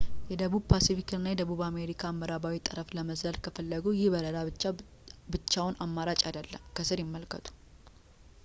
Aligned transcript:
የደቡብ 0.29 0.63
ፓስፊክን 0.71 1.17
እና 1.19 1.27
የደቡብ 1.31 1.59
አሜሪካን 1.67 2.15
ምዕራባዊ 2.21 2.55
ጠረፍ 2.67 2.87
ለመዝለል 2.97 3.37
ከፈለጉ 3.47 3.85
ይህ 3.99 4.07
በረራ 4.13 4.39
ብቸኛው 5.35 5.69
አማራጭ 5.87 6.21
አይደለም። 6.31 6.65
ከስር 6.79 7.01
ይመልከቱ 7.05 7.45